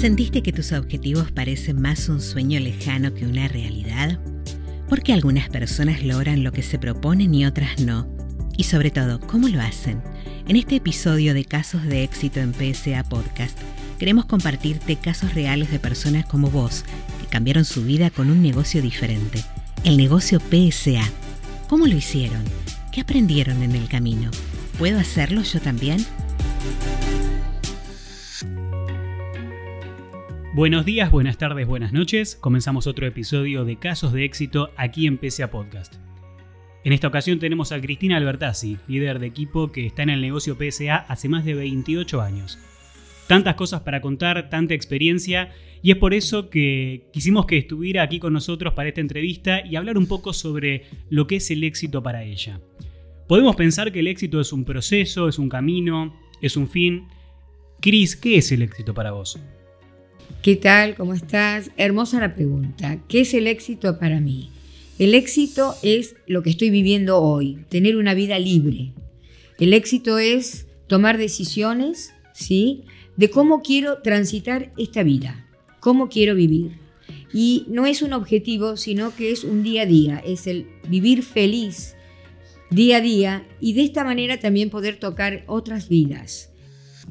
[0.00, 4.18] ¿Sentiste que tus objetivos parecen más un sueño lejano que una realidad?
[4.88, 8.08] ¿Por qué algunas personas logran lo que se proponen y otras no?
[8.56, 10.02] Y sobre todo, ¿cómo lo hacen?
[10.48, 13.58] En este episodio de Casos de Éxito en PSA Podcast,
[13.98, 16.86] queremos compartirte casos reales de personas como vos
[17.20, 19.44] que cambiaron su vida con un negocio diferente,
[19.84, 21.04] el negocio PSA.
[21.68, 22.42] ¿Cómo lo hicieron?
[22.90, 24.30] ¿Qué aprendieron en el camino?
[24.78, 25.98] ¿Puedo hacerlo yo también?
[30.52, 32.34] Buenos días, buenas tardes, buenas noches.
[32.34, 35.94] Comenzamos otro episodio de Casos de Éxito aquí en PSA Podcast.
[36.82, 40.56] En esta ocasión tenemos a Cristina Albertazzi, líder de equipo que está en el negocio
[40.56, 42.58] PSA hace más de 28 años.
[43.28, 48.18] Tantas cosas para contar, tanta experiencia, y es por eso que quisimos que estuviera aquí
[48.18, 52.02] con nosotros para esta entrevista y hablar un poco sobre lo que es el éxito
[52.02, 52.60] para ella.
[53.28, 57.06] Podemos pensar que el éxito es un proceso, es un camino, es un fin.
[57.80, 59.38] Cris, ¿qué es el éxito para vos?
[60.42, 60.96] ¿Qué tal?
[60.96, 61.70] ¿Cómo estás?
[61.76, 62.98] Hermosa la pregunta.
[63.08, 64.50] ¿Qué es el éxito para mí?
[64.98, 68.92] El éxito es lo que estoy viviendo hoy, tener una vida libre.
[69.58, 72.84] El éxito es tomar decisiones, ¿sí?
[73.16, 75.46] De cómo quiero transitar esta vida,
[75.80, 76.78] cómo quiero vivir.
[77.34, 81.22] Y no es un objetivo, sino que es un día a día, es el vivir
[81.22, 81.94] feliz
[82.70, 86.50] día a día y de esta manera también poder tocar otras vidas.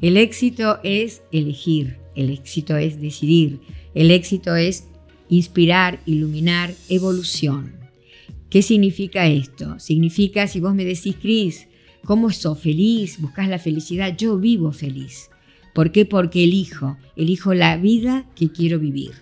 [0.00, 3.60] El éxito es elegir, el éxito es decidir.
[3.94, 4.84] El éxito es
[5.28, 7.74] inspirar, iluminar, evolución.
[8.48, 9.78] ¿Qué significa esto?
[9.78, 11.68] Significa, si vos me decís, Cris,
[12.04, 13.20] ¿cómo sos feliz?
[13.20, 14.16] ¿Buscas la felicidad?
[14.16, 15.30] Yo vivo feliz.
[15.72, 16.04] ¿Por qué?
[16.04, 19.12] Porque elijo, elijo la vida que quiero vivir.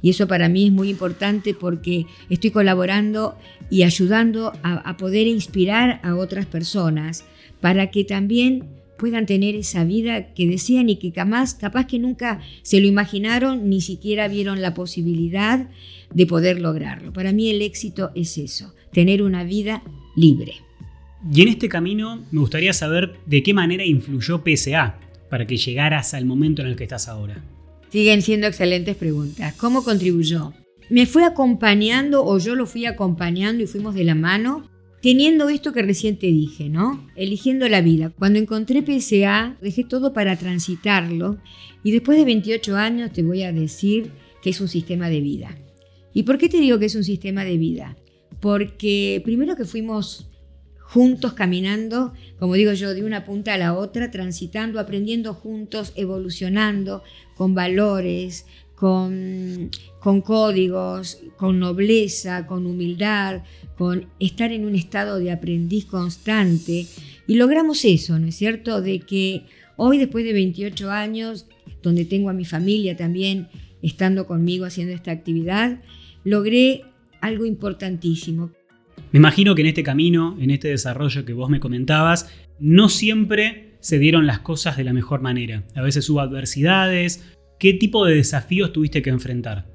[0.00, 3.36] Y eso para mí es muy importante porque estoy colaborando
[3.70, 7.24] y ayudando a, a poder inspirar a otras personas
[7.60, 12.40] para que también puedan tener esa vida que desean y que jamás, capaz que nunca
[12.62, 15.68] se lo imaginaron, ni siquiera vieron la posibilidad
[16.14, 17.12] de poder lograrlo.
[17.12, 19.82] Para mí el éxito es eso, tener una vida
[20.14, 20.52] libre.
[21.34, 26.14] Y en este camino me gustaría saber de qué manera influyó PSA para que llegaras
[26.14, 27.44] al momento en el que estás ahora.
[27.90, 29.52] Siguen siendo excelentes preguntas.
[29.56, 30.52] ¿Cómo contribuyó?
[30.90, 34.70] Me fue acompañando o yo lo fui acompañando y fuimos de la mano
[35.02, 37.06] teniendo esto que recién te dije, ¿no?
[37.16, 38.10] Eligiendo la vida.
[38.10, 41.38] Cuando encontré PSA, dejé todo para transitarlo
[41.82, 44.12] y después de 28 años te voy a decir
[44.42, 45.58] que es un sistema de vida.
[46.14, 47.96] ¿Y por qué te digo que es un sistema de vida?
[48.40, 50.28] Porque primero que fuimos
[50.78, 57.02] juntos caminando, como digo yo, de una punta a la otra, transitando, aprendiendo juntos, evolucionando,
[57.34, 58.46] con valores,
[58.82, 59.70] con,
[60.24, 63.44] códigos, con nobleza, con humildad,
[63.78, 66.88] con estar en un estado de aprendiz constante.
[67.28, 68.82] Y logramos eso, ¿no es cierto?
[68.82, 69.44] De que
[69.76, 71.46] hoy, después de 28 años,
[71.80, 73.46] donde tengo a mi familia también
[73.82, 75.80] estando conmigo haciendo esta actividad,
[76.24, 76.82] logré
[77.20, 78.50] algo importantísimo.
[79.12, 83.76] Me imagino que en este camino, en este desarrollo que vos me comentabas, no siempre
[83.78, 85.62] se dieron las cosas de la mejor manera.
[85.76, 87.22] A veces hubo adversidades,
[87.62, 89.68] ¿Qué tipo de desafíos tuviste que enfrentar?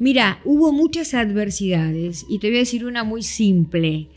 [0.00, 4.08] Mira, hubo muchas adversidades y te voy a decir una muy simple.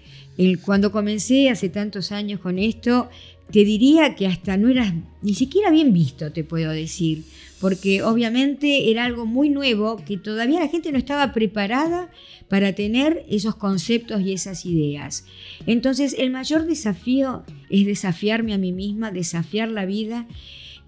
[0.66, 3.12] cuando comencé hace tantos años con esto,
[3.52, 7.24] te diría que hasta no eras ni siquiera bien visto, te puedo decir,
[7.60, 12.10] porque obviamente era algo muy nuevo que todavía la gente no estaba preparada
[12.48, 15.26] para tener esos conceptos y esas ideas.
[15.68, 20.28] Entonces, el mayor desafío es desafiarme a mí misma, desafiar la vida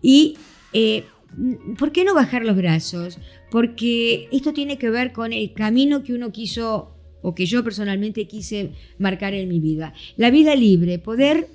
[0.01, 0.35] y
[0.73, 1.03] eh,
[1.77, 3.17] ¿Por qué no bajar los brazos?
[3.51, 8.27] Porque esto tiene que ver con el camino que uno quiso o que yo personalmente
[8.27, 9.93] quise marcar en mi vida.
[10.17, 11.47] La vida libre, poder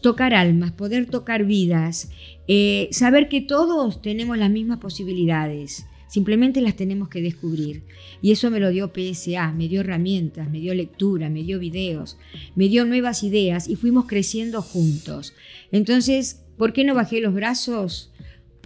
[0.00, 2.10] tocar almas, poder tocar vidas,
[2.48, 7.82] eh, saber que todos tenemos las mismas posibilidades, simplemente las tenemos que descubrir.
[8.22, 12.18] Y eso me lo dio PSA, me dio herramientas, me dio lectura, me dio videos,
[12.54, 15.34] me dio nuevas ideas y fuimos creciendo juntos.
[15.72, 18.12] Entonces, ¿por qué no bajé los brazos?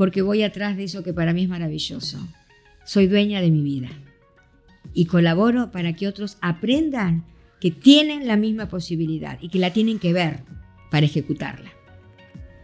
[0.01, 2.27] Porque voy atrás de eso que para mí es maravilloso.
[2.87, 3.91] Soy dueña de mi vida
[4.95, 7.27] y colaboro para que otros aprendan
[7.61, 10.39] que tienen la misma posibilidad y que la tienen que ver
[10.91, 11.71] para ejecutarla.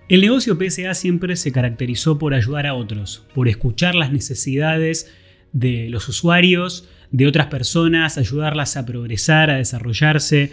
[0.09, 5.12] El negocio PSA siempre se caracterizó por ayudar a otros, por escuchar las necesidades
[5.53, 10.53] de los usuarios, de otras personas, ayudarlas a progresar, a desarrollarse.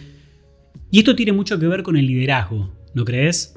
[0.91, 3.55] Y esto tiene mucho que ver con el liderazgo, ¿no crees?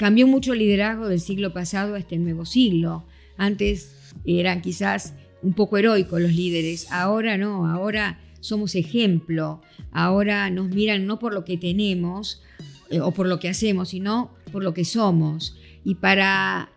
[0.00, 3.04] Cambió mucho el liderazgo del siglo pasado a este nuevo siglo.
[3.36, 5.12] Antes eran quizás
[5.42, 9.60] un poco heroicos los líderes, ahora no, ahora somos ejemplo,
[9.92, 12.40] ahora nos miran no por lo que tenemos
[12.88, 15.58] eh, o por lo que hacemos, sino por lo que somos.
[15.84, 16.70] Y para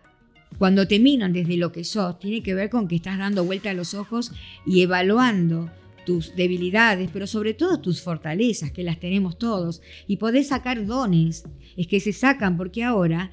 [0.57, 3.69] Cuando te miran desde lo que sos, tiene que ver con que estás dando vuelta
[3.69, 4.33] a los ojos
[4.65, 5.71] y evaluando
[6.05, 11.43] tus debilidades, pero sobre todo tus fortalezas, que las tenemos todos, y podés sacar dones,
[11.77, 13.31] es que se sacan porque ahora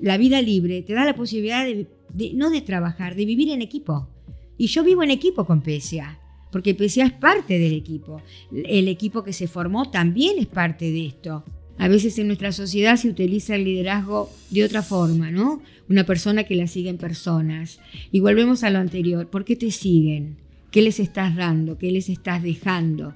[0.00, 1.86] la vida libre te da la posibilidad de,
[2.34, 4.08] no de trabajar, de vivir en equipo.
[4.56, 6.18] Y yo vivo en equipo con PSA,
[6.50, 8.22] porque PSA es parte del equipo.
[8.52, 11.44] El equipo que se formó también es parte de esto.
[11.78, 15.62] A veces en nuestra sociedad se utiliza el liderazgo de otra forma, ¿no?
[15.88, 17.78] Una persona que la siguen personas.
[18.10, 19.28] Y volvemos a lo anterior.
[19.30, 20.38] ¿Por qué te siguen?
[20.70, 21.78] ¿Qué les estás dando?
[21.78, 23.14] ¿Qué les estás dejando?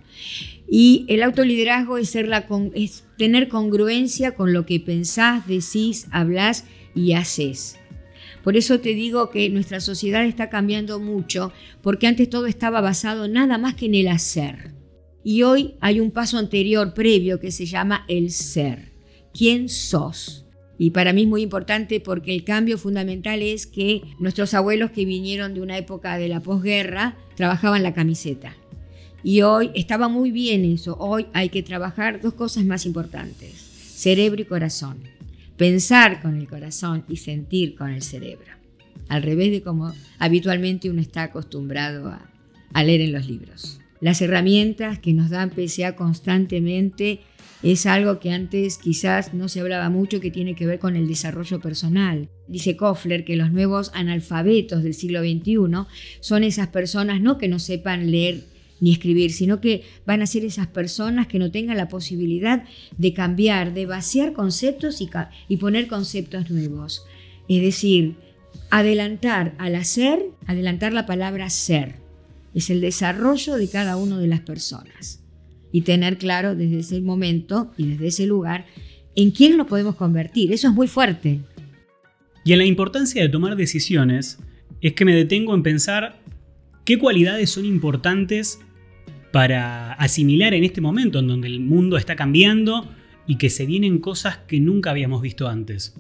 [0.69, 6.65] Y el autoliderazgo es, ser la es tener congruencia con lo que pensás, decís, hablas
[6.95, 7.79] y haces.
[8.43, 11.53] Por eso te digo que nuestra sociedad está cambiando mucho,
[11.83, 14.75] porque antes todo estaba basado nada más que en el hacer.
[15.23, 18.93] Y hoy hay un paso anterior, previo, que se llama el ser.
[19.33, 20.42] ¿Quién sos?
[20.83, 25.05] Y para mí es muy importante porque el cambio fundamental es que nuestros abuelos que
[25.05, 28.57] vinieron de una época de la posguerra trabajaban la camiseta.
[29.23, 30.97] Y hoy estaba muy bien eso.
[30.99, 33.53] Hoy hay que trabajar dos cosas más importantes,
[33.95, 34.99] cerebro y corazón.
[35.57, 38.51] Pensar con el corazón y sentir con el cerebro.
[39.09, 42.09] Al revés de como habitualmente uno está acostumbrado
[42.73, 43.79] a, leer en los libros.
[44.01, 47.21] Las herramientas que nos dan PSA constantemente
[47.63, 51.07] es algo que antes quizás no se hablaba mucho que tiene que ver con el
[51.07, 52.29] desarrollo personal.
[52.49, 55.87] Dice Koffler que los nuevos analfabetos del siglo XXI
[56.21, 58.45] son esas personas no que no sepan leer
[58.81, 62.65] ni escribir, sino que van a ser esas personas que no tengan la posibilidad
[62.99, 65.09] de cambiar, de vaciar conceptos y,
[65.47, 67.05] y poner conceptos nuevos.
[67.49, 68.17] Es decir,
[68.71, 72.03] adelantar al hacer, adelantar la palabra ser
[72.55, 75.22] es el desarrollo de cada una de las personas.
[75.73, 78.67] Y tener claro desde ese momento y desde ese lugar
[79.15, 80.53] en quién nos podemos convertir.
[80.53, 81.41] Eso es muy fuerte.
[82.45, 84.39] Y en la importancia de tomar decisiones
[84.81, 86.21] es que me detengo en pensar
[86.85, 88.61] qué cualidades son importantes
[89.33, 92.89] para asimilar en este momento en donde el mundo está cambiando
[93.27, 95.95] y que se vienen cosas que nunca habíamos visto antes.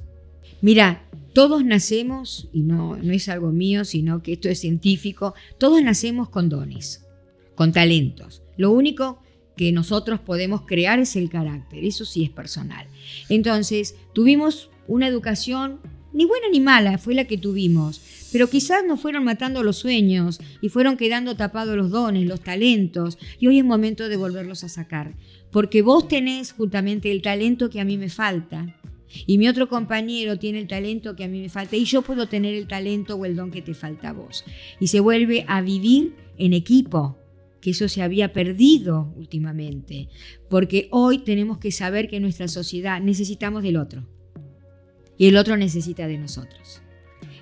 [0.60, 5.82] Mira, todos nacemos, y no, no es algo mío, sino que esto es científico, todos
[5.82, 7.06] nacemos con dones,
[7.54, 8.42] con talentos.
[8.56, 9.22] Lo único
[9.56, 12.86] que nosotros podemos crear es el carácter, eso sí es personal.
[13.28, 15.80] Entonces, tuvimos una educación,
[16.12, 18.00] ni buena ni mala, fue la que tuvimos,
[18.32, 23.18] pero quizás nos fueron matando los sueños y fueron quedando tapados los dones, los talentos,
[23.38, 25.14] y hoy es momento de volverlos a sacar,
[25.50, 28.74] porque vos tenés justamente el talento que a mí me falta,
[29.26, 32.28] y mi otro compañero tiene el talento que a mí me falta y yo puedo
[32.28, 34.44] tener el talento o el don que te falta a vos.
[34.80, 37.18] Y se vuelve a vivir en equipo,
[37.62, 40.10] que eso se había perdido últimamente,
[40.50, 44.06] porque hoy tenemos que saber que en nuestra sociedad necesitamos del otro
[45.16, 46.82] y el otro necesita de nosotros.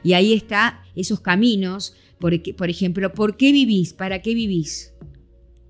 [0.05, 3.93] Y ahí está esos caminos, por, por ejemplo, ¿por qué vivís?
[3.93, 4.95] ¿Para qué vivís?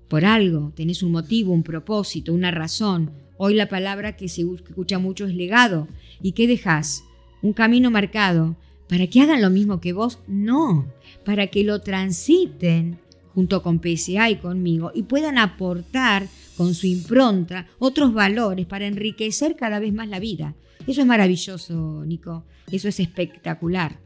[0.07, 3.11] Por algo, tenés un motivo, un propósito, una razón,
[3.43, 5.87] Hoy la palabra que se escucha mucho es legado.
[6.21, 7.03] ¿Y qué dejas?
[7.41, 8.55] Un camino marcado.
[8.87, 10.19] ¿Para que hagan lo mismo que vos?
[10.27, 10.85] No,
[11.25, 12.99] para que lo transiten
[13.33, 19.55] junto con PSA y conmigo y puedan aportar con su impronta otros valores para enriquecer
[19.55, 20.55] cada vez más la vida.
[20.87, 22.45] Eso es maravilloso, Nico.
[22.71, 23.99] Eso es espectacular.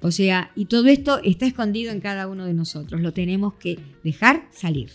[0.00, 3.00] O sea, y todo esto está escondido en cada uno de nosotros.
[3.00, 4.90] Lo tenemos que dejar salir.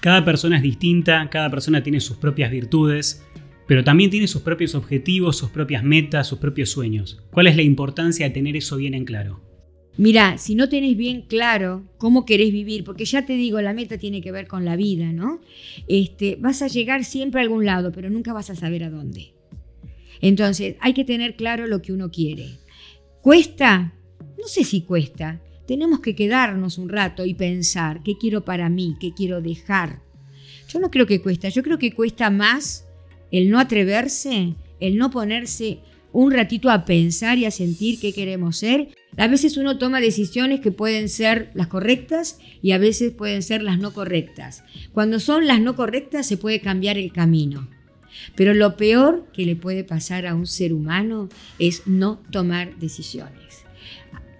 [0.00, 3.24] Cada persona es distinta, cada persona tiene sus propias virtudes,
[3.66, 7.22] pero también tiene sus propios objetivos, sus propias metas, sus propios sueños.
[7.30, 9.40] ¿Cuál es la importancia de tener eso bien en claro?
[9.96, 13.96] Mira, si no tenés bien claro cómo querés vivir, porque ya te digo, la meta
[13.96, 15.40] tiene que ver con la vida, ¿no?
[15.86, 19.34] Este, vas a llegar siempre a algún lado, pero nunca vas a saber a dónde.
[20.20, 22.58] Entonces, hay que tener claro lo que uno quiere.
[23.20, 23.94] ¿Cuesta?
[24.36, 28.96] No sé si cuesta, tenemos que quedarnos un rato y pensar qué quiero para mí,
[29.00, 30.02] qué quiero dejar.
[30.68, 32.86] Yo no creo que cuesta, yo creo que cuesta más
[33.30, 35.78] el no atreverse, el no ponerse
[36.12, 38.88] un ratito a pensar y a sentir qué queremos ser.
[39.16, 43.62] A veces uno toma decisiones que pueden ser las correctas y a veces pueden ser
[43.62, 44.64] las no correctas.
[44.92, 47.68] Cuando son las no correctas se puede cambiar el camino.
[48.34, 51.28] Pero lo peor que le puede pasar a un ser humano
[51.58, 53.64] es no tomar decisiones.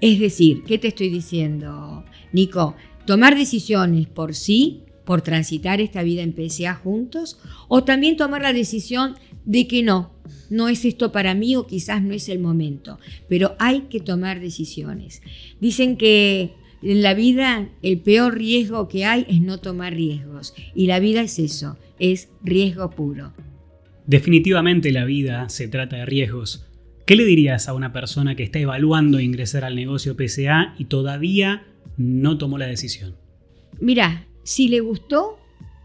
[0.00, 2.76] Es decir, ¿qué te estoy diciendo, Nico?
[3.06, 7.38] Tomar decisiones por sí, por transitar esta vida en PSA juntos,
[7.68, 10.12] o también tomar la decisión de que no,
[10.50, 12.98] no es esto para mí o quizás no es el momento,
[13.28, 15.22] pero hay que tomar decisiones.
[15.60, 20.86] Dicen que en la vida el peor riesgo que hay es no tomar riesgos y
[20.86, 23.32] la vida es eso, es riesgo puro.
[24.06, 26.66] Definitivamente la vida se trata de riesgos
[27.06, 31.66] ¿Qué le dirías a una persona que está evaluando ingresar al negocio PSA y todavía
[31.98, 33.14] no tomó la decisión?
[33.78, 35.38] Mira, si le gustó,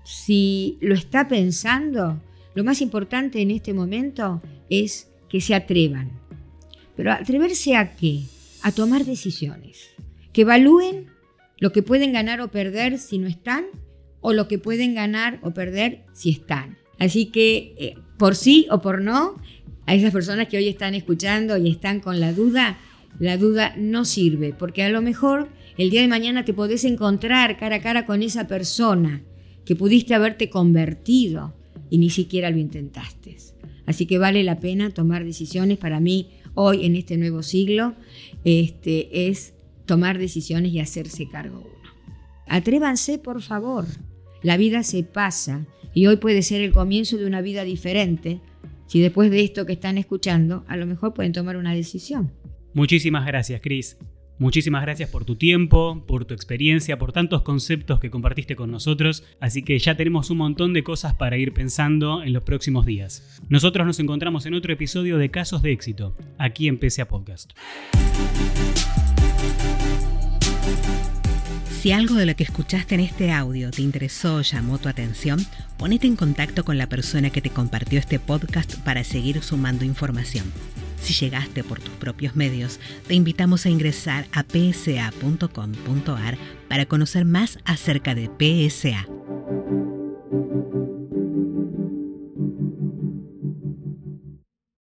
[0.06, 2.22] si lo está pensando,
[2.56, 6.12] lo más importante en este momento es que se atrevan.
[6.96, 8.24] Pero atreverse a qué?
[8.62, 9.92] A tomar decisiones.
[10.34, 11.08] Que evalúen
[11.60, 13.66] lo que pueden ganar o perder si no están
[14.22, 16.78] o lo que pueden ganar o perder si están.
[16.98, 19.36] Así que eh, por sí o por no,
[19.86, 22.78] a esas personas que hoy están escuchando y están con la duda,
[23.20, 27.58] la duda no sirve, porque a lo mejor el día de mañana te podés encontrar
[27.58, 29.24] cara a cara con esa persona
[29.66, 31.56] que pudiste haberte convertido
[31.90, 33.38] y ni siquiera lo intentaste.
[33.86, 35.78] Así que vale la pena tomar decisiones.
[35.78, 37.96] Para mí, hoy en este nuevo siglo,
[38.44, 39.54] este, es
[39.86, 41.90] tomar decisiones y hacerse cargo uno.
[42.48, 43.86] Atrévanse, por favor.
[44.44, 48.42] La vida se pasa y hoy puede ser el comienzo de una vida diferente.
[48.88, 52.32] Si después de esto que están escuchando, a lo mejor pueden tomar una decisión.
[52.74, 53.98] Muchísimas gracias, Cris.
[54.40, 59.26] Muchísimas gracias por tu tiempo, por tu experiencia, por tantos conceptos que compartiste con nosotros,
[59.42, 63.38] así que ya tenemos un montón de cosas para ir pensando en los próximos días.
[63.50, 67.52] Nosotros nos encontramos en otro episodio de Casos de Éxito, aquí en PSA Podcast.
[71.82, 75.46] Si algo de lo que escuchaste en este audio te interesó o llamó tu atención,
[75.78, 80.46] ponete en contacto con la persona que te compartió este podcast para seguir sumando información.
[81.02, 86.38] Si llegaste por tus propios medios, te invitamos a ingresar a psa.com.ar
[86.68, 89.08] para conocer más acerca de PSA.